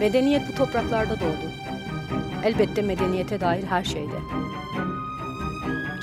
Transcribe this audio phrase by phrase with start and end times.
[0.00, 1.50] Medeniyet bu topraklarda doğdu.
[2.44, 4.18] Elbette medeniyete dair her şeyde.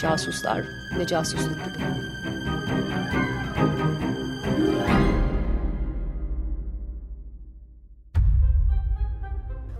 [0.01, 0.63] Casuslar
[0.99, 1.85] ve casusluk gibi.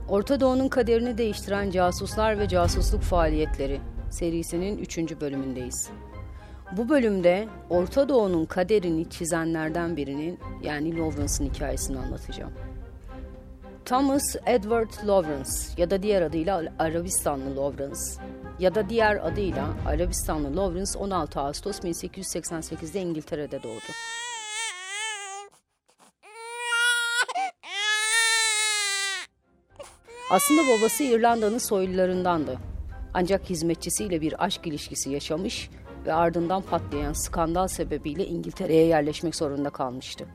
[0.10, 4.98] Orta Doğu'nun kaderini değiştiren casuslar ve casusluk faaliyetleri serisinin 3.
[5.22, 5.90] bölümündeyiz.
[6.78, 12.52] Bu bölümde Orta Doğu'nun kaderini çizenlerden birinin yani Lawrence'ın hikayesini anlatacağım.
[13.86, 18.00] Thomas Edward Lawrence ya da diğer adıyla Arabistanlı Lawrence
[18.60, 23.92] ya da diğer adıyla Arabistanlı Lawrence 16 Ağustos 1888'de İngiltere'de doğdu.
[30.32, 32.58] Aslında babası İrlanda'nın soylularındandı.
[33.14, 35.70] Ancak hizmetçisiyle bir aşk ilişkisi yaşamış
[36.06, 40.26] ve ardından patlayan skandal sebebiyle İngiltere'ye yerleşmek zorunda kalmıştı.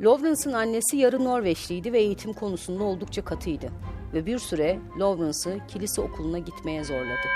[0.00, 3.70] Lawrence'ın annesi yarı Norveçliydi ve eğitim konusunda oldukça katıydı
[4.14, 7.28] ve bir süre Lawrence'ı kilise okuluna gitmeye zorladı.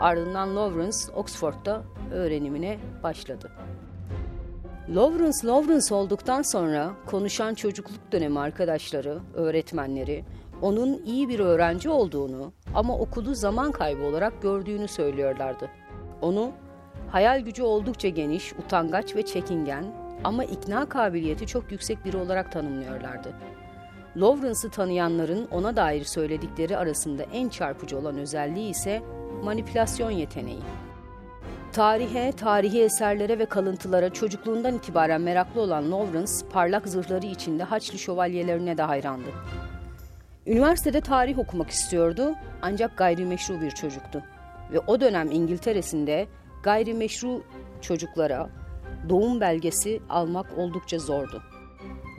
[0.00, 1.82] Ardından Lawrence Oxford'da
[2.12, 3.50] öğrenimine başladı.
[4.94, 10.24] Lawrence Lawrence olduktan sonra konuşan çocukluk dönemi arkadaşları, öğretmenleri
[10.62, 15.70] onun iyi bir öğrenci olduğunu ama okulu zaman kaybı olarak gördüğünü söylüyorlardı.
[16.22, 16.52] Onu
[17.10, 19.84] hayal gücü oldukça geniş, utangaç ve çekingen
[20.24, 23.32] ama ikna kabiliyeti çok yüksek biri olarak tanımlıyorlardı.
[24.16, 29.02] Lawrence'ı tanıyanların ona dair söyledikleri arasında en çarpıcı olan özelliği ise
[29.44, 30.62] manipülasyon yeteneği.
[31.72, 38.76] Tarihe, tarihi eserlere ve kalıntılara çocukluğundan itibaren meraklı olan Lawrence, parlak zırhları içinde Haçlı şövalyelerine
[38.76, 39.28] de hayrandı.
[40.46, 44.22] Üniversitede tarih okumak istiyordu ancak gayrimeşru bir çocuktu.
[44.72, 46.26] Ve o dönem İngiltere'sinde
[46.64, 47.42] gayrimeşru
[47.80, 48.50] çocuklara
[49.08, 51.42] doğum belgesi almak oldukça zordu.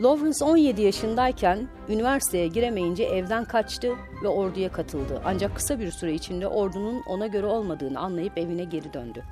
[0.03, 5.21] Lawrence 17 yaşındayken üniversiteye giremeyince evden kaçtı ve orduya katıldı.
[5.25, 9.23] Ancak kısa bir süre içinde ordunun ona göre olmadığını anlayıp evine geri döndü.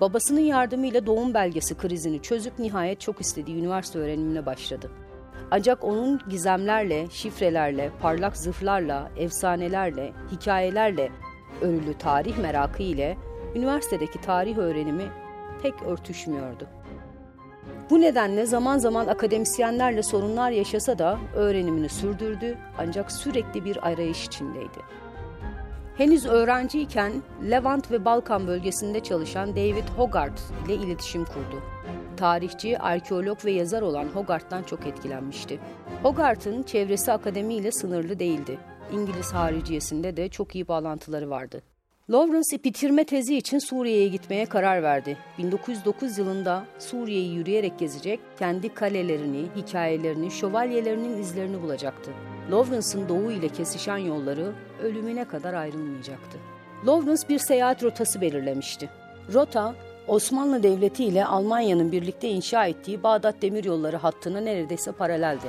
[0.00, 4.90] Babasının yardımıyla doğum belgesi krizini çözüp nihayet çok istediği üniversite öğrenimine başladı.
[5.50, 11.10] Ancak onun gizemlerle, şifrelerle, parlak zırhlarla, efsanelerle, hikayelerle
[11.60, 13.16] örülü tarih merakı ile
[13.54, 15.08] üniversitedeki tarih öğrenimi
[15.62, 16.66] pek örtüşmüyordu.
[17.90, 24.78] Bu nedenle zaman zaman akademisyenlerle sorunlar yaşasa da öğrenimini sürdürdü ancak sürekli bir arayış içindeydi.
[25.96, 27.12] Henüz öğrenciyken
[27.50, 31.62] Levant ve Balkan bölgesinde çalışan David Hogarth ile iletişim kurdu.
[32.16, 35.58] Tarihçi, arkeolog ve yazar olan Hogarth'tan çok etkilenmişti.
[36.02, 38.58] Hogarth'ın çevresi akademiyle sınırlı değildi.
[38.92, 41.62] İngiliz hariciyesinde de çok iyi bağlantıları vardı.
[42.10, 45.16] Lawrence bitirme tezi için Suriye'ye gitmeye karar verdi.
[45.38, 52.10] 1909 yılında Suriye'yi yürüyerek gezecek, kendi kalelerini, hikayelerini, şövalyelerinin izlerini bulacaktı.
[52.50, 54.52] Lawrence'ın doğu ile kesişen yolları
[54.82, 56.38] ölümüne kadar ayrılmayacaktı.
[56.86, 58.90] Lawrence bir seyahat rotası belirlemişti.
[59.34, 59.74] Rota,
[60.06, 65.46] Osmanlı Devleti ile Almanya'nın birlikte inşa ettiği Bağdat Demiryolları hattına neredeyse paraleldi.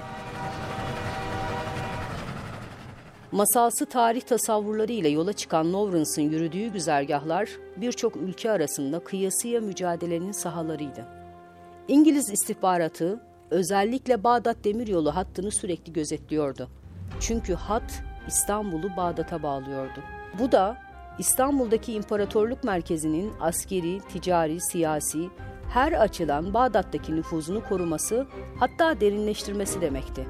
[3.31, 11.05] Masalsı tarih tasavvurları ile yola çıkan Lawrence'ın yürüdüğü güzergahlar birçok ülke arasında kıyasıya mücadelenin sahalarıydı.
[11.87, 13.19] İngiliz istihbaratı
[13.51, 16.69] özellikle Bağdat Demiryolu hattını sürekli gözetliyordu.
[17.19, 19.99] Çünkü hat İstanbul'u Bağdat'a bağlıyordu.
[20.39, 20.77] Bu da
[21.19, 25.29] İstanbul'daki imparatorluk merkezinin askeri, ticari, siyasi
[25.73, 28.27] her açıdan Bağdat'taki nüfuzunu koruması
[28.59, 30.27] hatta derinleştirmesi demekti.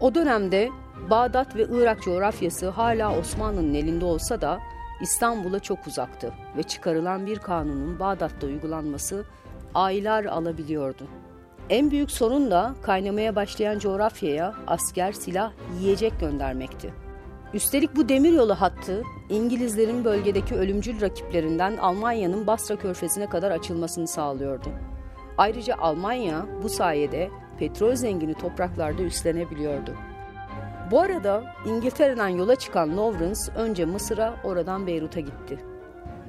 [0.00, 0.70] O dönemde
[1.10, 4.60] Bağdat ve Irak coğrafyası hala Osmanlı'nın elinde olsa da
[5.00, 9.24] İstanbul'a çok uzaktı ve çıkarılan bir kanunun Bağdat'ta uygulanması
[9.74, 11.06] aylar alabiliyordu.
[11.70, 16.92] En büyük sorun da kaynamaya başlayan coğrafyaya asker, silah, yiyecek göndermekti.
[17.54, 24.68] Üstelik bu demiryolu hattı İngilizlerin bölgedeki ölümcül rakiplerinden Almanya'nın Basra körfezine kadar açılmasını sağlıyordu.
[25.38, 29.94] Ayrıca Almanya bu sayede petrol zengini topraklarda üstlenebiliyordu.
[30.90, 35.58] Bu arada İngiltere'den yola çıkan Lawrence önce Mısır'a oradan Beyrut'a gitti.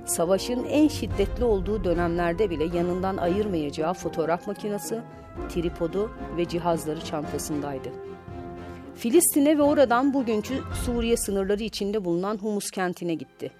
[0.05, 5.01] Savaşın en şiddetli olduğu dönemlerde bile yanından ayırmayacağı fotoğraf makinesi,
[5.49, 7.89] tripodu ve cihazları çantasındaydı.
[8.95, 10.53] Filistin'e ve oradan bugünkü
[10.85, 13.51] Suriye sınırları içinde bulunan Humus kentine gitti.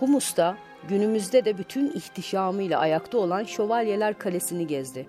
[0.00, 0.56] Humus'ta
[0.88, 5.06] günümüzde de bütün ihtişamıyla ayakta olan Şövalyeler Kalesi'ni gezdi.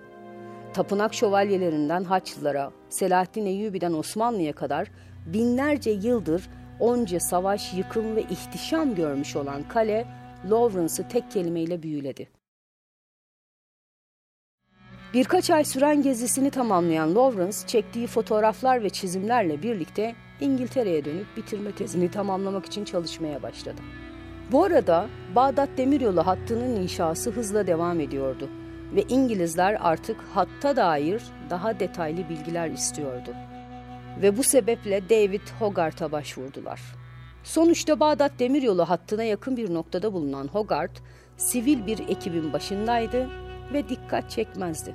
[0.74, 4.88] Tapınak şövalyelerinden Haçlılara, Selahaddin Eyyubi'den Osmanlı'ya kadar
[5.26, 6.48] binlerce yıldır
[6.80, 10.06] onca savaş, yıkım ve ihtişam görmüş olan kale,
[10.50, 12.28] Lawrence'ı tek kelimeyle büyüledi.
[15.14, 22.10] Birkaç ay süren gezisini tamamlayan Lawrence, çektiği fotoğraflar ve çizimlerle birlikte İngiltere'ye dönüp bitirme tezini
[22.10, 23.80] tamamlamak için çalışmaya başladı.
[24.52, 28.48] Bu arada Bağdat Demiryolu hattının inşası hızla devam ediyordu
[28.94, 33.30] ve İngilizler artık hatta dair daha detaylı bilgiler istiyordu.
[34.22, 36.80] Ve bu sebeple David Hogarth'a başvurdular.
[37.44, 41.00] Sonuçta Bağdat Demiryolu hattına yakın bir noktada bulunan Hogarth,
[41.36, 43.28] sivil bir ekibin başındaydı
[43.72, 44.94] ve dikkat çekmezdi.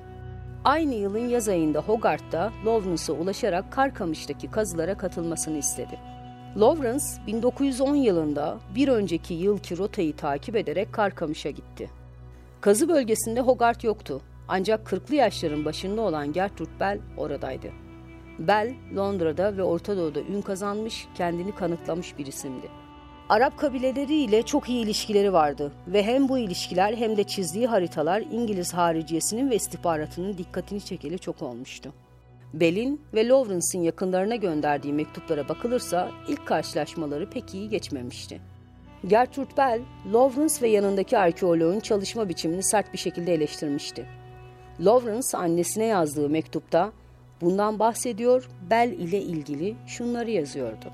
[0.64, 6.00] Aynı yılın yaz ayında Hogarth da Lawrence'a ulaşarak Karkamış'taki kazılara katılmasını istedi.
[6.60, 11.90] Lawrence 1910 yılında bir önceki yılki rotayı takip ederek Karkamış'a gitti.
[12.62, 17.68] Kazı bölgesinde Hogarth yoktu ancak 40'lı yaşların başında olan Gertrude Bell oradaydı.
[18.40, 22.68] Bell, Londra'da ve Orta Doğu'da ün kazanmış, kendini kanıtlamış bir isimdi.
[23.30, 28.74] Arap kabileleriyle çok iyi ilişkileri vardı ve hem bu ilişkiler hem de çizdiği haritalar İngiliz
[28.74, 31.94] hariciyesinin ve istihbaratının dikkatini çekeli çok olmuştu.
[32.54, 38.42] Bell'in ve Lawrence'ın yakınlarına gönderdiği mektuplara bakılırsa ilk karşılaşmaları pek iyi geçmemişti.
[39.08, 39.82] Gertrude Bell,
[40.14, 44.06] Lawrence ve yanındaki arkeoloğun çalışma biçimini sert bir şekilde eleştirmişti.
[44.80, 46.92] Lawrence annesine yazdığı mektupta
[47.42, 50.92] bundan bahsediyor, Bell ile ilgili şunları yazıyordu.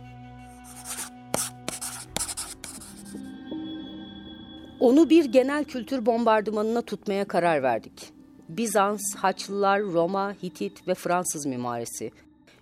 [4.79, 8.13] Onu bir genel kültür bombardımanına tutmaya karar verdik.
[8.49, 12.11] Bizans, Haçlılar, Roma, Hitit ve Fransız mimarisi.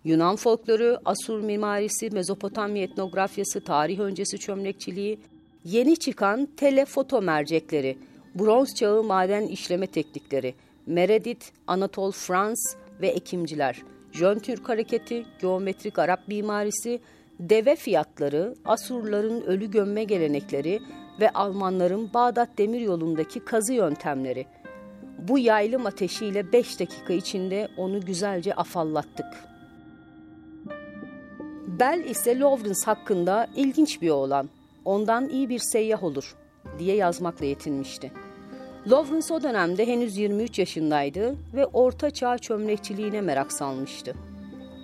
[0.03, 5.19] Yunan folkloru, Asur mimarisi, Mezopotamya etnografyası, tarih öncesi çömlekçiliği,
[5.65, 7.97] yeni çıkan telefoto mercekleri,
[8.35, 10.53] bronz çağı maden işleme teknikleri,
[10.85, 13.81] Meredit, Anatol Frans ve ekimciler,
[14.11, 16.99] Jön Türk hareketi, geometrik Arap mimarisi,
[17.39, 20.79] deve fiyatları, Asurların ölü gömme gelenekleri
[21.19, 24.45] ve Almanların Bağdat Demiryolu'ndaki kazı yöntemleri.
[25.27, 29.25] Bu yaylım ateşiyle beş dakika içinde onu güzelce afallattık.
[31.79, 34.49] Bell ise Lawrence hakkında ilginç bir oğlan,
[34.85, 36.35] ondan iyi bir seyyah olur
[36.79, 38.11] diye yazmakla yetinmişti.
[38.87, 44.13] Lawrence o dönemde henüz 23 yaşındaydı ve orta çağ çömlekçiliğine merak salmıştı.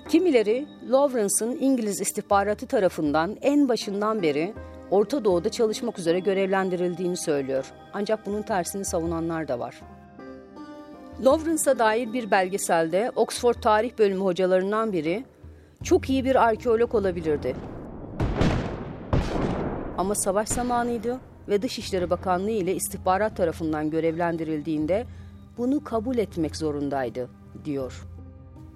[0.09, 4.53] Kimileri Lawrence'ın İngiliz istihbaratı tarafından en başından beri
[4.91, 7.65] Orta Doğu'da çalışmak üzere görevlendirildiğini söylüyor.
[7.93, 9.81] Ancak bunun tersini savunanlar da var.
[11.25, 15.25] Lawrence'a dair bir belgeselde Oxford Tarih Bölümü hocalarından biri
[15.83, 17.55] çok iyi bir arkeolog olabilirdi.
[19.97, 25.05] Ama savaş zamanıydı ve Dışişleri Bakanlığı ile istihbarat tarafından görevlendirildiğinde
[25.57, 27.29] bunu kabul etmek zorundaydı,
[27.65, 28.07] diyor.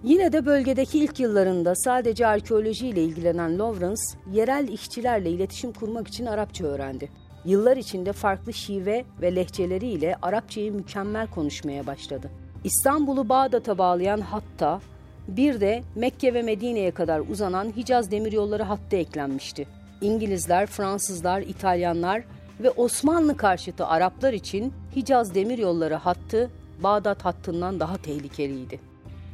[0.04, 4.02] Yine de bölgedeki ilk yıllarında sadece arkeoloji ile ilgilenen Lawrence,
[4.32, 7.10] yerel işçilerle iletişim kurmak için Arapça öğrendi.
[7.46, 12.30] Yıllar içinde farklı şive ve lehçeleriyle Arapçayı mükemmel konuşmaya başladı.
[12.64, 14.82] İstanbul'u Bağdat'a bağlayan hatta
[15.28, 19.68] bir de Mekke ve Medine'ye kadar uzanan Hicaz demiryolları hattı eklenmişti.
[20.02, 22.24] İngilizler, Fransızlar, İtalyanlar
[22.60, 26.50] ve Osmanlı karşıtı Araplar için Hicaz demiryolları hattı
[26.84, 28.80] Bağdat hattından daha tehlikeliydi.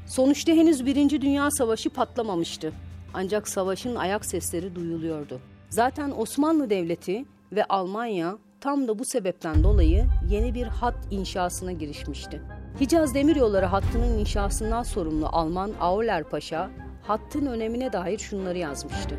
[0.08, 2.74] Sonuçta henüz Birinci Dünya Savaşı patlamamıştı.
[3.14, 5.40] Ancak savaşın ayak sesleri duyuluyordu.
[5.70, 12.42] Zaten Osmanlı Devleti ve Almanya tam da bu sebepten dolayı yeni bir hat inşasına girişmişti.
[12.80, 16.70] Hicaz Demiryolları hattının inşasından sorumlu Alman Auler Paşa,
[17.04, 19.16] hattın önemine dair şunları yazmıştı.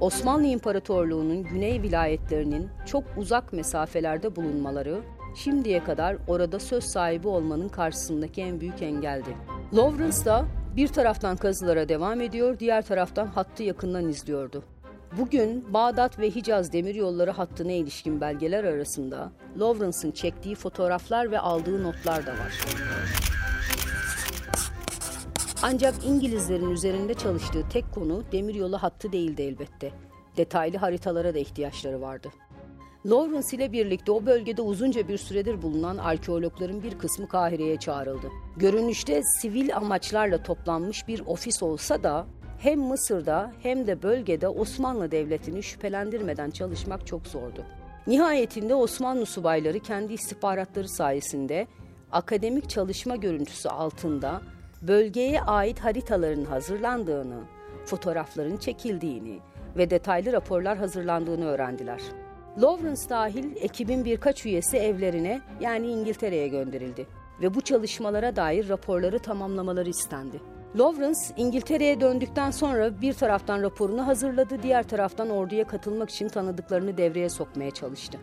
[0.00, 5.00] Osmanlı İmparatorluğu'nun güney vilayetlerinin çok uzak mesafelerde bulunmaları
[5.34, 9.36] şimdiye kadar orada söz sahibi olmanın karşısındaki en büyük engeldi.
[9.74, 10.44] Lawrence da
[10.76, 14.62] bir taraftan kazılara devam ediyor, diğer taraftan hattı yakından izliyordu.
[15.18, 22.26] Bugün Bağdat ve Hicaz demiryolları hattına ilişkin belgeler arasında Lawrence'ın çektiği fotoğraflar ve aldığı notlar
[22.26, 22.64] da var.
[25.62, 29.92] Ancak İngilizlerin üzerinde çalıştığı tek konu demiryolu hattı değildi elbette.
[30.36, 32.28] Detaylı haritalara da ihtiyaçları vardı.
[33.06, 38.26] Lawrence ile birlikte o bölgede uzunca bir süredir bulunan arkeologların bir kısmı Kahire'ye çağrıldı.
[38.56, 42.26] Görünüşte sivil amaçlarla toplanmış bir ofis olsa da
[42.58, 47.64] hem Mısır'da hem de bölgede Osmanlı Devleti'ni şüphelendirmeden çalışmak çok zordu.
[48.06, 51.66] Nihayetinde Osmanlı subayları kendi istihbaratları sayesinde
[52.12, 54.42] akademik çalışma görüntüsü altında
[54.82, 57.40] bölgeye ait haritaların hazırlandığını,
[57.84, 59.38] fotoğrafların çekildiğini
[59.76, 62.00] ve detaylı raporlar hazırlandığını öğrendiler.
[62.62, 67.06] Lawrence dahil ekibin birkaç üyesi evlerine yani İngiltere'ye gönderildi
[67.42, 70.40] ve bu çalışmalara dair raporları tamamlamaları istendi.
[70.78, 77.28] Lawrence İngiltere'ye döndükten sonra bir taraftan raporunu hazırladı, diğer taraftan orduya katılmak için tanıdıklarını devreye
[77.28, 78.18] sokmaya çalıştı.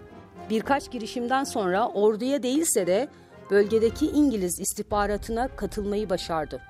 [0.50, 3.08] Birkaç girişimden sonra orduya değilse de
[3.52, 6.62] bölgedeki İngiliz istihbaratına katılmayı başardı.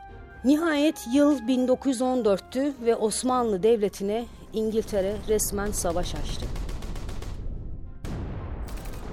[0.43, 6.45] Nihayet yıl 1914'tü ve Osmanlı Devleti'ne İngiltere resmen savaş açtı.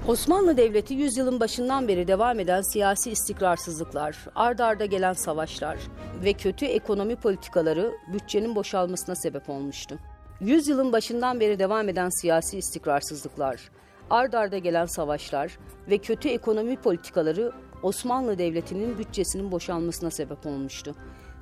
[0.07, 5.77] Osmanlı Devleti yüzyılın başından beri devam eden siyasi istikrarsızlıklar, ard arda gelen savaşlar
[6.23, 9.99] ve kötü ekonomi politikaları bütçenin boşalmasına sebep olmuştu.
[10.41, 13.71] Yüzyılın başından beri devam eden siyasi istikrarsızlıklar,
[14.13, 15.57] ard arda gelen savaşlar
[15.89, 17.51] ve kötü ekonomi politikaları
[17.83, 20.95] Osmanlı Devleti'nin bütçesinin boşalmasına sebep olmuştu.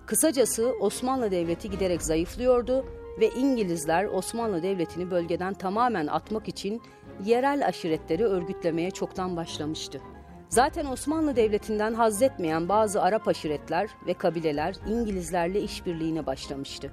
[0.05, 2.85] Kısacası Osmanlı Devleti giderek zayıflıyordu
[3.19, 6.81] ve İngilizler Osmanlı Devleti'ni bölgeden tamamen atmak için
[7.25, 10.01] yerel aşiretleri örgütlemeye çoktan başlamıştı.
[10.49, 16.91] Zaten Osmanlı Devleti'nden haz etmeyen bazı Arap aşiretler ve kabileler İngilizlerle işbirliğine başlamıştı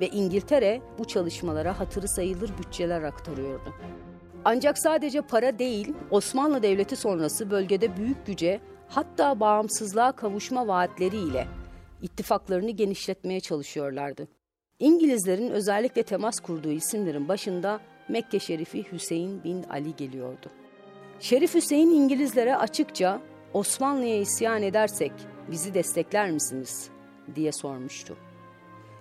[0.00, 3.74] ve İngiltere bu çalışmalara hatırı sayılır bütçeler aktarıyordu.
[4.48, 11.46] Ancak sadece para değil, Osmanlı Devleti sonrası bölgede büyük güce hatta bağımsızlığa kavuşma vaatleriyle
[12.02, 14.28] ittifaklarını genişletmeye çalışıyorlardı.
[14.78, 20.50] İngilizlerin özellikle temas kurduğu isimlerin başında Mekke Şerifi Hüseyin bin Ali geliyordu.
[21.20, 23.20] Şerif Hüseyin İngilizlere açıkça
[23.54, 25.12] Osmanlı'ya isyan edersek
[25.50, 26.90] bizi destekler misiniz
[27.34, 28.16] diye sormuştu.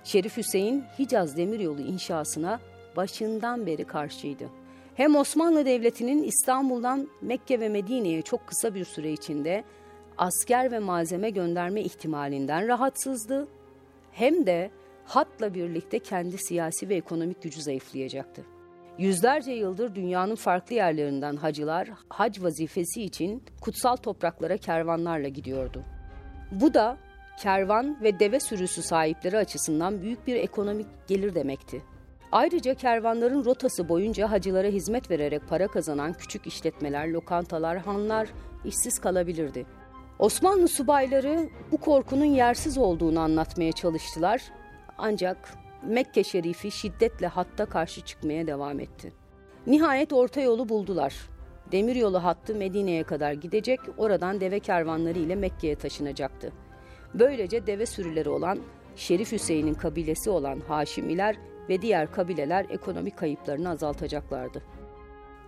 [0.04, 2.60] Şerif Hüseyin Hicaz Demiryolu inşasına
[2.96, 4.65] başından beri karşıydı.
[4.96, 9.64] Hem Osmanlı Devleti'nin İstanbul'dan Mekke ve Medine'ye çok kısa bir süre içinde
[10.18, 13.48] asker ve malzeme gönderme ihtimalinden rahatsızdı
[14.12, 14.72] hem de
[15.06, 18.46] hatla birlikte kendi siyasi ve ekonomik gücü zayıflayacaktı.
[18.98, 25.84] Yüzlerce yıldır dünyanın farklı yerlerinden hacılar hac vazifesi için kutsal topraklara kervanlarla gidiyordu.
[26.52, 26.98] Bu da
[27.40, 31.82] kervan ve deve sürüsü sahipleri açısından büyük bir ekonomik gelir demekti.
[32.36, 38.30] Ayrıca kervanların rotası boyunca hacılara hizmet vererek para kazanan küçük işletmeler, lokantalar, hanlar
[38.66, 39.66] işsiz kalabilirdi.
[40.20, 44.42] Osmanlı subayları bu korkunun yersiz olduğunu anlatmaya çalıştılar
[44.98, 49.14] ancak Mekke Şerifi şiddetle hatta karşı çıkmaya devam etti.
[49.68, 51.16] Nihayet orta yolu buldular.
[51.72, 56.52] Demiryolu hattı Medine'ye kadar gidecek, oradan deve kervanları ile Mekke'ye taşınacaktı.
[57.14, 58.60] Böylece deve sürüleri olan
[58.96, 61.36] Şerif Hüseyin'in kabilesi olan Haşimiler
[61.70, 64.62] ve diğer kabileler ekonomik kayıplarını azaltacaklardı.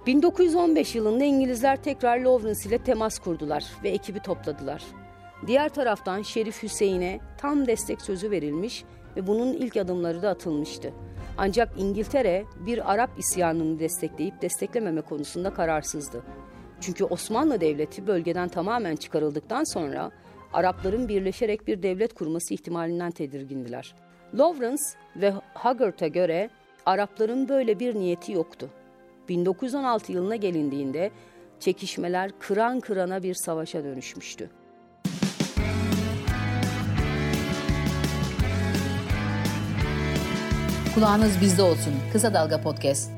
[0.05, 4.83] 1915 yılında İngilizler tekrar Lawrence ile temas kurdular ve ekibi topladılar.
[5.47, 8.83] Diğer taraftan Şerif Hüseyin'e tam destek sözü verilmiş
[9.15, 10.93] ve bunun ilk adımları da atılmıştı.
[11.37, 16.23] Ancak İngiltere bir Arap isyanını destekleyip desteklememe konusunda kararsızdı.
[16.81, 20.11] Çünkü Osmanlı Devleti bölgeden tamamen çıkarıldıktan sonra
[20.53, 23.95] Arapların birleşerek bir devlet kurması ihtimalinden tedirgindiler.
[24.33, 24.83] Lawrence
[25.15, 26.49] ve Haggard'a göre
[26.85, 28.69] Arapların böyle bir niyeti yoktu.
[29.29, 31.11] 1916 yılına gelindiğinde
[31.59, 34.49] çekişmeler kıran kırana bir savaşa dönüşmüştü.
[40.95, 41.93] Kulağınız bizde olsun.
[42.13, 43.11] Kısa Dalga Podcast.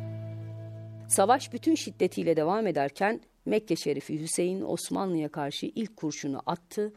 [1.08, 6.94] Savaş bütün şiddetiyle devam ederken Mekke Şerifi Hüseyin Osmanlı'ya karşı ilk kurşunu attı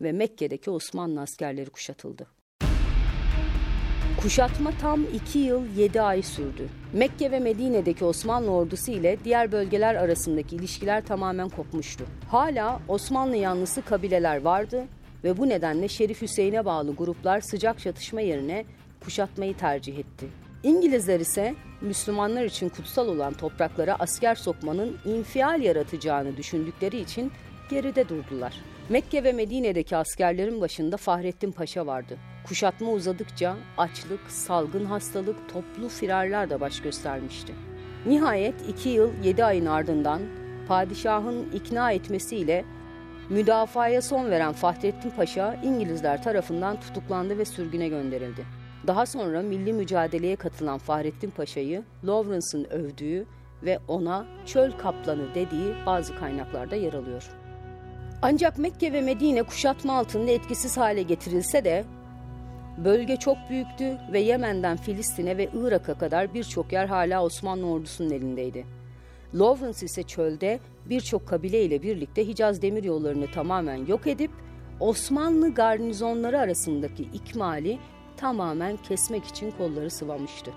[0.00, 2.37] ve Mekke'deki Osmanlı askerleri kuşatıldı.
[4.22, 6.68] Kuşatma tam iki yıl yedi ay sürdü.
[6.92, 12.04] Mekke ve Medine'deki Osmanlı ordusu ile diğer bölgeler arasındaki ilişkiler tamamen kopmuştu.
[12.30, 14.84] Hala Osmanlı yanlısı kabileler vardı
[15.24, 18.64] ve bu nedenle Şerif Hüseyin'e bağlı gruplar sıcak çatışma yerine
[19.04, 20.26] kuşatmayı tercih etti.
[20.62, 27.32] İngilizler ise Müslümanlar için kutsal olan topraklara asker sokmanın infial yaratacağını düşündükleri için
[27.70, 28.54] geride durdular.
[28.88, 32.18] Mekke ve Medine'deki askerlerin başında Fahrettin Paşa vardı.
[32.46, 37.54] Kuşatma uzadıkça açlık, salgın hastalık, toplu firarlar da baş göstermişti.
[38.06, 40.20] Nihayet iki yıl yedi ayın ardından
[40.68, 42.64] padişahın ikna etmesiyle
[43.28, 48.46] müdafaya son veren Fahrettin Paşa İngilizler tarafından tutuklandı ve sürgüne gönderildi.
[48.86, 53.26] Daha sonra milli mücadeleye katılan Fahrettin Paşa'yı Lawrence'ın övdüğü
[53.62, 57.37] ve ona çöl kaplanı dediği bazı kaynaklarda yer alıyor.
[58.22, 61.84] Ancak Mekke ve Medine kuşatma altında etkisiz hale getirilse de
[62.84, 68.66] bölge çok büyüktü ve Yemen'den Filistin'e ve Irak'a kadar birçok yer hala Osmanlı ordusunun elindeydi.
[69.34, 74.30] Lawrence ise çölde birçok kabile ile birlikte Hicaz demiryollarını tamamen yok edip
[74.80, 77.78] Osmanlı garnizonları arasındaki ikmali
[78.16, 80.50] tamamen kesmek için kolları sıvamıştı.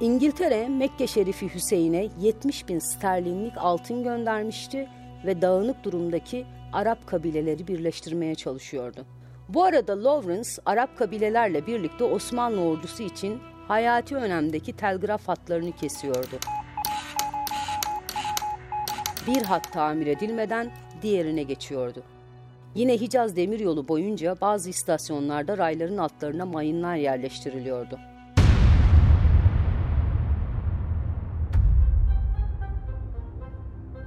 [0.00, 4.88] İngiltere Mekke Şerifi Hüseyin'e 70 bin sterlinlik altın göndermişti
[5.26, 9.06] ve dağınık durumdaki Arap kabileleri birleştirmeye çalışıyordu.
[9.48, 16.38] Bu arada Lawrence Arap kabilelerle birlikte Osmanlı ordusu için hayati önemdeki telgraf hatlarını kesiyordu.
[19.26, 20.70] Bir hat tamir edilmeden
[21.02, 22.02] diğerine geçiyordu.
[22.74, 27.98] Yine Hicaz Demiryolu boyunca bazı istasyonlarda rayların altlarına mayınlar yerleştiriliyordu.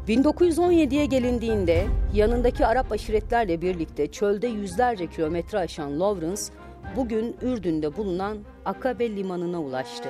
[0.10, 6.42] 1917'ye gelindiğinde yanındaki Arap aşiretlerle birlikte çölde yüzlerce kilometre aşan Lawrence
[6.96, 10.10] bugün Ürdün'de bulunan Akabe limanına ulaştı.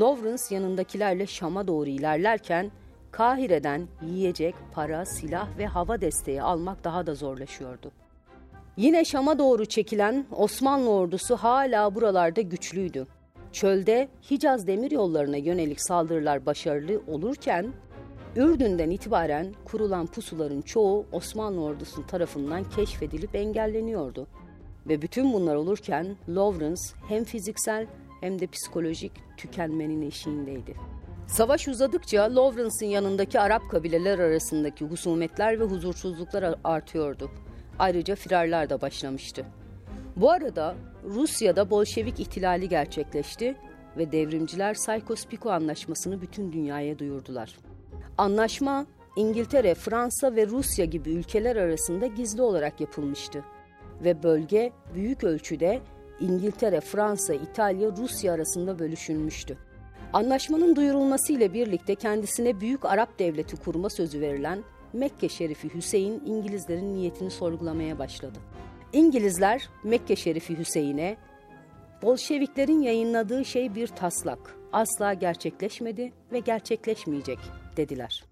[0.00, 2.70] Lawrence yanındakilerle Şam'a doğru ilerlerken
[3.10, 7.92] Kahire'den yiyecek, para, silah ve hava desteği almak daha da zorlaşıyordu.
[8.76, 13.06] Yine Şam'a doğru çekilen Osmanlı ordusu hala buralarda güçlüydü.
[13.52, 17.72] Çölde Hicaz demir yollarına yönelik saldırılar başarılı olurken
[18.36, 24.26] Ürdün'den itibaren kurulan pusuların çoğu Osmanlı ordusu tarafından keşfedilip engelleniyordu.
[24.88, 27.86] Ve bütün bunlar olurken Lawrence hem fiziksel
[28.20, 30.74] hem de psikolojik tükenmenin eşiğindeydi.
[31.26, 37.30] Savaş uzadıkça Lawrence'ın yanındaki Arap kabileler arasındaki husumetler ve huzursuzluklar artıyordu.
[37.78, 39.44] Ayrıca firarlar da başlamıştı.
[40.20, 43.56] Bu arada Rusya'da Bolşevik ihtilali gerçekleşti
[43.96, 47.58] ve devrimciler Sykes-Picot anlaşmasını bütün dünyaya duyurdular.
[48.18, 53.44] Anlaşma İngiltere, Fransa ve Rusya gibi ülkeler arasında gizli olarak yapılmıştı
[54.04, 55.80] ve bölge büyük ölçüde
[56.20, 59.58] İngiltere, Fransa, İtalya, Rusya arasında bölüşülmüştü.
[60.12, 66.94] Anlaşmanın duyurulması ile birlikte kendisine büyük Arap devleti kurma sözü verilen Mekke Şerifi Hüseyin İngilizlerin
[66.94, 68.38] niyetini sorgulamaya başladı.
[68.92, 71.16] İngilizler Mekke Şerifi Hüseyin'e
[72.02, 77.38] Bolşeviklerin yayınladığı şey bir taslak, asla gerçekleşmedi ve gerçekleşmeyecek
[77.76, 78.24] dediler.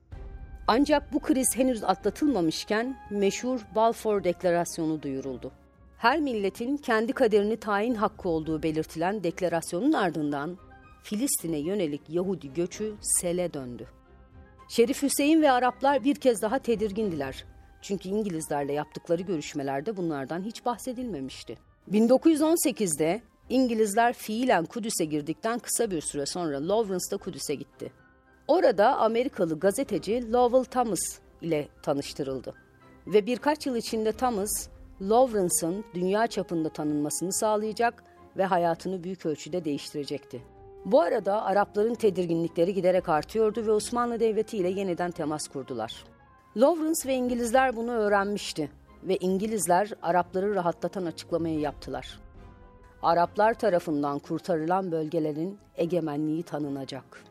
[0.66, 5.52] Ancak bu kriz henüz atlatılmamışken meşhur Balfour Deklarasyonu duyuruldu.
[5.98, 10.58] Her milletin kendi kaderini tayin hakkı olduğu belirtilen deklarasyonun ardından
[11.02, 13.86] Filistin'e yönelik Yahudi göçü sele döndü.
[14.68, 17.44] Şerif Hüseyin ve Araplar bir kez daha tedirgindiler.
[17.82, 21.58] Çünkü İngilizlerle yaptıkları görüşmelerde bunlardan hiç bahsedilmemişti.
[21.92, 27.92] 1918'de İngilizler fiilen Kudüs'e girdikten kısa bir süre sonra Lawrence da Kudüs'e gitti.
[28.48, 32.54] Orada Amerikalı gazeteci Lowell Thomas ile tanıştırıldı.
[33.06, 34.68] Ve birkaç yıl içinde Thomas,
[35.02, 38.04] Lawrence'ın dünya çapında tanınmasını sağlayacak
[38.36, 40.42] ve hayatını büyük ölçüde değiştirecekti.
[40.84, 46.04] Bu arada Arapların tedirginlikleri giderek artıyordu ve Osmanlı Devleti ile yeniden temas kurdular.
[46.56, 48.70] Lawrence ve İngilizler bunu öğrenmişti
[49.02, 52.20] ve İngilizler Arapları rahatlatan açıklamayı yaptılar.
[53.02, 57.24] Araplar tarafından kurtarılan bölgelerin egemenliği tanınacak.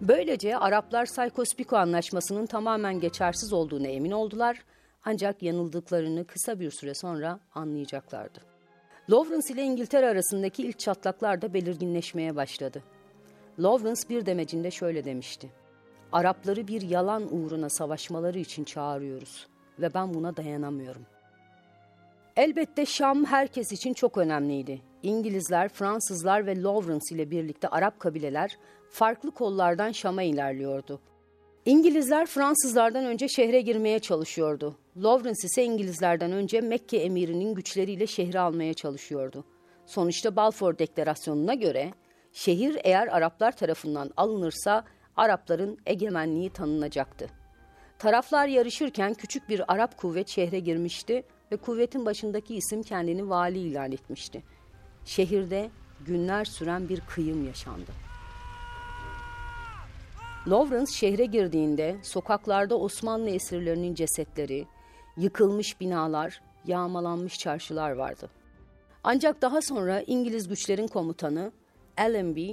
[0.00, 4.64] Böylece Araplar Sykes-Picot anlaşmasının tamamen geçersiz olduğunu emin oldular
[5.04, 8.40] ancak yanıldıklarını kısa bir süre sonra anlayacaklardı.
[9.10, 12.82] Lawrence ile İngiltere arasındaki ilk çatlaklar da belirginleşmeye başladı.
[13.58, 15.50] Lawrence bir demecinde şöyle demişti.
[16.16, 19.46] Arapları bir yalan uğruna savaşmaları için çağırıyoruz
[19.78, 21.06] ve ben buna dayanamıyorum.
[22.36, 24.82] Elbette Şam herkes için çok önemliydi.
[25.02, 28.58] İngilizler, Fransızlar ve Lawrence ile birlikte Arap kabileler
[28.90, 31.00] farklı kollardan Şam'a ilerliyordu.
[31.64, 34.76] İngilizler Fransızlardan önce şehre girmeye çalışıyordu.
[34.96, 39.44] Lawrence ise İngilizlerden önce Mekke emirinin güçleriyle şehri almaya çalışıyordu.
[39.86, 41.92] Sonuçta Balfour Deklarasyonu'na göre
[42.32, 44.84] şehir eğer Araplar tarafından alınırsa
[45.16, 47.26] Arapların egemenliği tanınacaktı.
[47.98, 53.92] Taraflar yarışırken küçük bir Arap kuvvet şehre girmişti ve kuvvetin başındaki isim kendini vali ilan
[53.92, 54.42] etmişti.
[55.04, 55.70] Şehirde
[56.06, 57.92] günler süren bir kıyım yaşandı.
[60.48, 64.66] Lawrence şehre girdiğinde sokaklarda Osmanlı esirlerinin cesetleri,
[65.16, 68.30] yıkılmış binalar, yağmalanmış çarşılar vardı.
[69.04, 71.52] Ancak daha sonra İngiliz güçlerin komutanı
[71.96, 72.52] Allenby,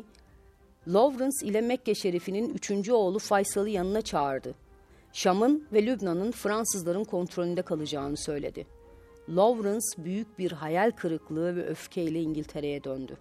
[0.88, 4.56] Lawrence ile Mekke Şerifi'nin üçüncü oğlu Faysal'ı yanına çağırdı.
[5.14, 8.68] Şam'ın ve Lübnan'ın Fransızların kontrolünde kalacağını söyledi.
[9.30, 13.18] Lawrence büyük bir hayal kırıklığı ve öfkeyle İngiltere'ye döndü.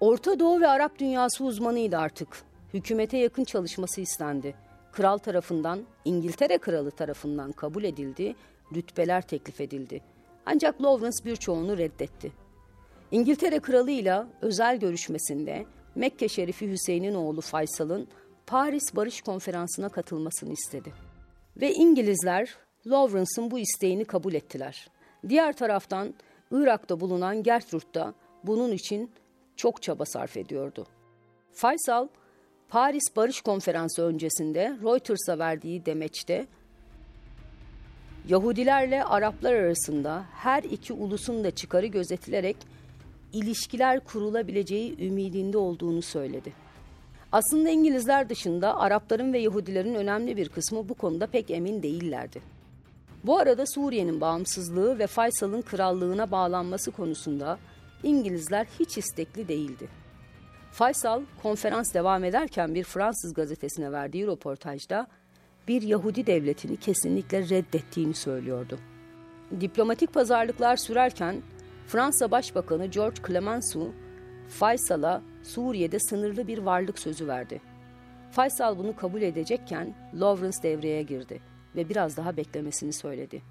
[0.00, 2.42] Orta Doğu ve Arap dünyası uzmanıydı artık.
[2.74, 4.54] Hükümete yakın çalışması istendi.
[4.92, 8.34] Kral tarafından, İngiltere kralı tarafından kabul edildi,
[8.74, 10.00] rütbeler teklif edildi.
[10.46, 12.32] Ancak Lawrence birçoğunu reddetti.
[13.10, 18.08] İngiltere kralıyla özel görüşmesinde Mekke Şerifi Hüseyin'in oğlu Faysal'ın
[18.46, 20.92] Paris Barış Konferansı'na katılmasını istedi.
[21.56, 22.54] Ve İngilizler
[22.86, 24.88] Lawrence'ın bu isteğini kabul ettiler.
[25.28, 26.14] Diğer taraftan
[26.50, 29.10] Irak'ta bulunan Gertrud da bunun için
[29.56, 30.86] çok çaba sarf ediyordu.
[31.52, 32.08] Faysal,
[32.68, 36.46] Paris Barış Konferansı öncesinde Reuters'a verdiği demeçte
[38.28, 42.56] Yahudilerle Araplar arasında her iki ulusun da çıkarı gözetilerek
[43.32, 46.52] ilişkiler kurulabileceği ümidinde olduğunu söyledi.
[47.32, 52.40] Aslında İngilizler dışında Arapların ve Yahudilerin önemli bir kısmı bu konuda pek emin değillerdi.
[53.24, 57.58] Bu arada Suriye'nin bağımsızlığı ve Faysal'ın krallığına bağlanması konusunda
[58.02, 59.88] İngilizler hiç istekli değildi.
[60.72, 65.06] Faysal konferans devam ederken bir Fransız gazetesine verdiği röportajda
[65.68, 68.78] bir Yahudi devletini kesinlikle reddettiğini söylüyordu.
[69.60, 71.42] Diplomatik pazarlıklar sürerken
[71.90, 73.92] Fransa Başbakanı George Clemenceau
[74.48, 77.60] Faysal'a Suriye'de sınırlı bir varlık sözü verdi.
[78.30, 81.40] Faysal bunu kabul edecekken Lawrence devreye girdi
[81.76, 83.42] ve biraz daha beklemesini söyledi.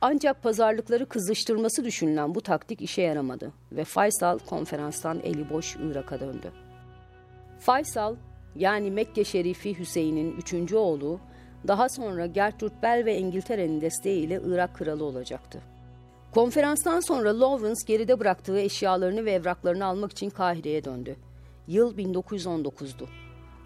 [0.00, 6.52] Ancak pazarlıkları kızıştırması düşünülen bu taktik işe yaramadı ve Faysal konferanstan eli boş Irak'a döndü.
[7.58, 8.16] Faysal
[8.56, 11.20] yani Mekke Şerifi Hüseyin'in üçüncü oğlu
[11.68, 15.69] daha sonra Gertrude Bell ve İngiltere'nin desteğiyle Irak kralı olacaktı.
[16.34, 21.16] Konferanstan sonra Lawrence geride bıraktığı eşyalarını ve evraklarını almak için Kahire'ye döndü.
[21.66, 23.08] Yıl 1919'du.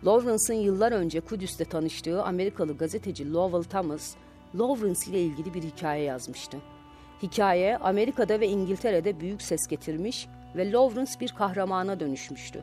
[0.06, 4.14] Lawrence'ın yıllar önce Kudüs'te tanıştığı Amerikalı gazeteci Lowell Thomas,
[4.58, 6.56] Lawrence ile ilgili bir hikaye yazmıştı.
[7.22, 12.62] Hikaye Amerika'da ve İngiltere'de büyük ses getirmiş ve Lawrence bir kahramana dönüşmüştü.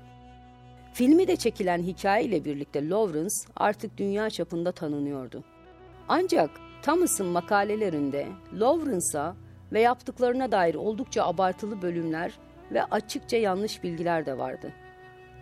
[0.94, 5.44] Filmi de çekilen hikaye ile birlikte Lawrence artık dünya çapında tanınıyordu.
[6.08, 6.50] Ancak
[6.82, 9.36] Thomas'ın makalelerinde Lawrence'a
[9.74, 12.32] ve yaptıklarına dair oldukça abartılı bölümler
[12.72, 14.74] ve açıkça yanlış bilgiler de vardı.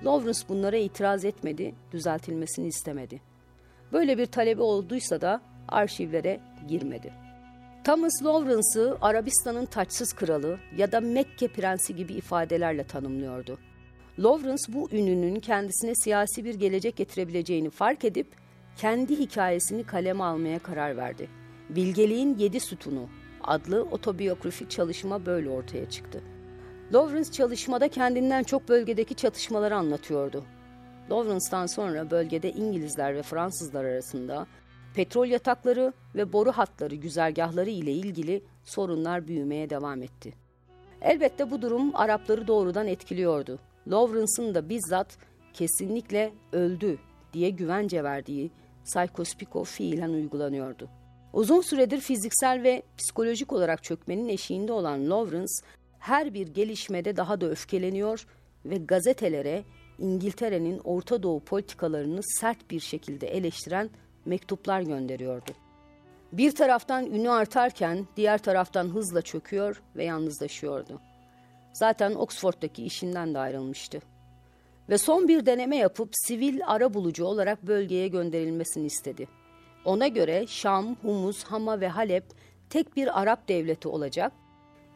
[0.06, 3.22] Lawrence bunlara itiraz etmedi, düzeltilmesini istemedi.
[3.94, 7.14] Böyle bir talebi olduysa da arşivlere girmedi.
[7.84, 13.58] Thomas Lawrence'ı Arabistan'ın taçsız kralı ya da Mekke prensi gibi ifadelerle tanımlıyordu.
[14.20, 18.28] Lawrence bu ününün kendisine siyasi bir gelecek getirebileceğini fark edip
[18.78, 21.30] kendi hikayesini kaleme almaya karar verdi.
[21.70, 23.10] Bilgeliğin Yedi Sütunu
[23.44, 26.22] adlı otobiyografik çalışma böyle ortaya çıktı.
[26.94, 30.44] Lawrence çalışmada kendinden çok bölgedeki çatışmaları anlatıyordu.
[31.12, 34.48] Lawrence'dan sonra bölgede İngilizler ve Fransızlar arasında
[34.96, 40.34] petrol yatakları ve boru hatları güzergahları ile ilgili sorunlar büyümeye devam etti.
[41.02, 43.60] Elbette bu durum Arapları doğrudan etkiliyordu.
[43.88, 45.18] Lawrence'ın da bizzat
[45.54, 46.98] kesinlikle öldü
[47.34, 48.52] diye güvence verdiği
[48.86, 50.90] Psychospiko fiilen uygulanıyordu.
[51.34, 55.54] Uzun süredir fiziksel ve psikolojik olarak çökmenin eşiğinde olan Lawrence
[56.00, 58.28] her bir gelişmede daha da öfkeleniyor
[58.66, 59.64] ve gazetelere
[60.00, 63.90] İngiltere'nin Orta Doğu politikalarını sert bir şekilde eleştiren
[64.26, 65.52] mektuplar gönderiyordu.
[66.32, 71.02] Bir taraftan ünü artarken diğer taraftan hızla çöküyor ve yalnızlaşıyordu.
[71.74, 74.00] Zaten Oxford'daki işinden de ayrılmıştı.
[74.90, 79.28] Ve son bir deneme yapıp sivil ara bulucu olarak bölgeye gönderilmesini istedi.
[79.90, 82.24] Ona göre Şam, Humus, Hama ve Halep
[82.70, 84.34] tek bir Arap devleti olacak,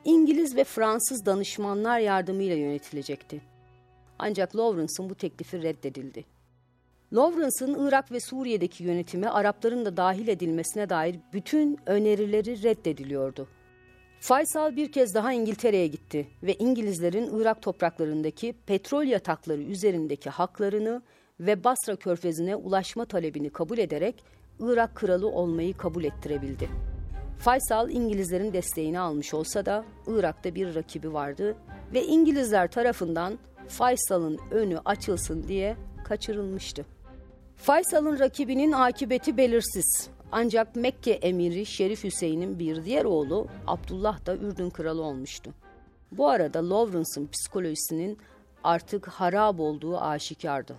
[0.06, 3.41] İngiliz ve Fransız danışmanlar yardımıyla yönetilecekti.
[4.19, 6.25] Ancak Lawrence'ın bu teklifi reddedildi.
[7.13, 13.47] Lawrence'ın Irak ve Suriye'deki yönetimi Arapların da dahil edilmesine dair bütün önerileri reddediliyordu.
[14.19, 21.01] Faysal bir kez daha İngiltere'ye gitti ve İngilizlerin Irak topraklarındaki petrol yatakları üzerindeki haklarını
[21.39, 24.23] ve Basra körfezine ulaşma talebini kabul ederek
[24.59, 26.69] Irak kralı olmayı kabul ettirebildi.
[27.39, 31.55] Faysal İngilizlerin desteğini almış olsa da Irak'ta bir rakibi vardı
[31.93, 36.85] ve İngilizler tarafından Faysal'ın önü açılsın diye kaçırılmıştı.
[37.55, 40.09] Faysal'ın rakibinin akıbeti belirsiz.
[40.31, 45.51] Ancak Mekke emiri Şerif Hüseyin'in bir diğer oğlu Abdullah da Ürdün kralı olmuştu.
[46.11, 48.17] Bu arada Lawrence'ın psikolojisinin
[48.63, 50.75] artık harap olduğu aşikardı.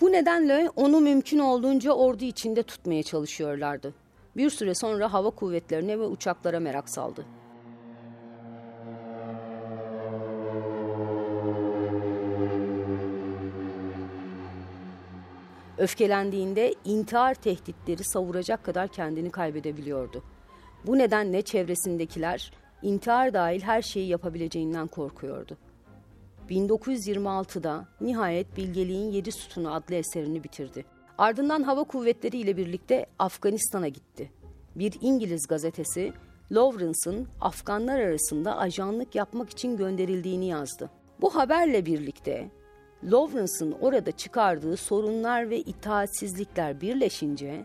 [0.00, 3.94] Bu nedenle onu mümkün olduğunca ordu içinde tutmaya çalışıyorlardı.
[4.36, 7.26] Bir süre sonra hava kuvvetlerine ve uçaklara merak saldı.
[15.78, 20.22] Öfkelendiğinde intihar tehditleri savuracak kadar kendini kaybedebiliyordu.
[20.86, 25.56] Bu nedenle çevresindekiler intihar dahil her şeyi yapabileceğinden korkuyordu.
[26.50, 30.84] 1926'da nihayet Bilgeliğin Yedi Sütunu adlı eserini bitirdi.
[31.18, 34.30] Ardından hava kuvvetleri ile birlikte Afganistan'a gitti.
[34.76, 36.12] Bir İngiliz gazetesi
[36.52, 40.90] Lawrence'ın Afganlar arasında ajanlık yapmak için gönderildiğini yazdı.
[41.20, 42.50] Bu haberle birlikte
[43.04, 47.64] Lawrence'ın orada çıkardığı sorunlar ve itaatsizlikler birleşince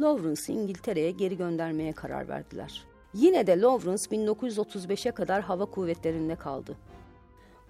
[0.00, 2.84] Lawrence'ı İngiltere'ye geri göndermeye karar verdiler.
[3.14, 6.76] Yine de Lawrence 1935'e kadar hava kuvvetlerinde kaldı.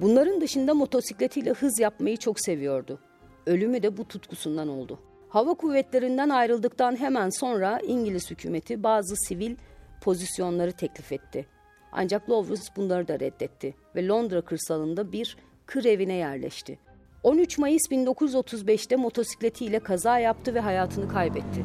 [0.03, 2.99] Bunların dışında motosikletiyle hız yapmayı çok seviyordu.
[3.47, 4.99] Ölümü de bu tutkusundan oldu.
[5.29, 9.57] Hava kuvvetlerinden ayrıldıktan hemen sonra İngiliz hükümeti bazı sivil
[10.01, 11.47] pozisyonları teklif etti.
[11.93, 15.37] Ancak Lawrence bunları da reddetti ve Londra kırsalında bir
[15.67, 16.79] kır evine yerleşti.
[17.23, 21.65] 13 Mayıs 1935'te motosikletiyle kaza yaptı ve hayatını kaybetti.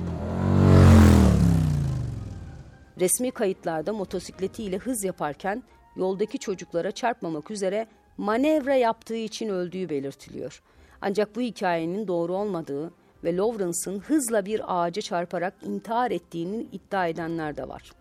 [2.99, 5.63] Resmi kayıtlarda motosikletiyle hız yaparken
[5.95, 10.61] yoldaki çocuklara çarpmamak üzere manevra yaptığı için öldüğü belirtiliyor.
[11.01, 12.91] Ancak bu hikayenin doğru olmadığı
[13.23, 17.91] ve Lawrence'ın hızla bir ağaca çarparak intihar ettiğini iddia edenler de var.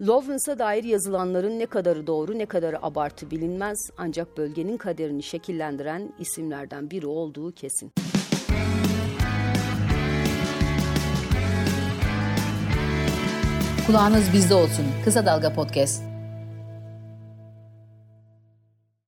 [0.00, 6.90] Lawrence'a dair yazılanların ne kadarı doğru ne kadarı abartı bilinmez ancak bölgenin kaderini şekillendiren isimlerden
[6.90, 7.92] biri olduğu kesin.
[13.86, 14.84] Kulağınız bizde olsun.
[15.04, 16.07] Kısa Dalga Podcast.